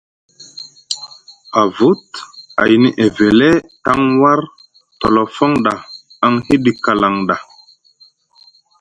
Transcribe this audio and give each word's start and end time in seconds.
Avut 1.61 2.03
ayni 2.61 2.89
Evele 3.05 3.49
taŋ 3.83 4.01
war 4.21 4.39
tolofon 4.99 5.53
ɗa 5.63 5.73
aŋ 6.25 6.33
hiɗi 6.45 6.71
kalaŋ 6.83 7.15
ɗa. 7.27 7.35